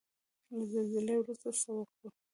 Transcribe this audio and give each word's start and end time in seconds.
له 0.55 0.63
زلزلې 0.71 1.15
وروسته 1.19 1.49
څه 1.61 1.69
وکړو؟ 1.77 2.09